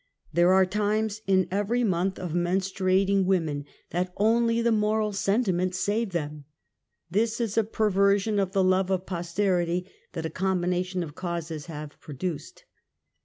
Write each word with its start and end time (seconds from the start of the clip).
There 0.33 0.51
are 0.51 0.65
times 0.65 1.21
in^very 1.27 1.85
month 1.85 2.17
of 2.17 2.31
menstruating 2.33 2.59
SOCIAL 2.59 2.89
EVIL. 2.89 3.17
73 3.21 3.21
women 3.21 3.65
that 3.91 4.13
only 4.17 4.63
the^^oral 4.63 5.13
sentiments 5.13 5.77
save 5.79 6.09
them,\)^ 6.09 6.43
this 7.11 7.39
is 7.39 7.55
a 7.55 7.63
perversion 7.63 8.39
of 8.39 8.51
the 8.51 8.63
love 8.63 8.89
of 8.89 9.05
posterity 9.05 9.87
that 10.13 10.25
a) 10.25 10.29
combination 10.31 11.03
of 11.03 11.13
causes 11.13 11.67
have 11.67 11.99
produced. 11.99 12.65